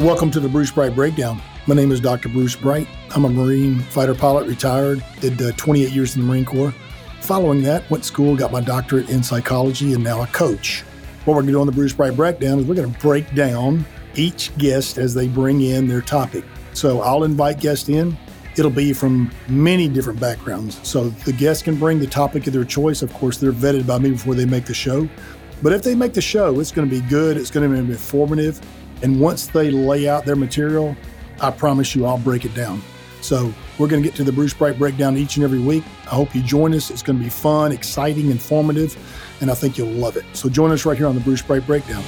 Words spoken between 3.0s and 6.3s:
I'm a Marine fighter pilot, retired, did uh, 28 years in the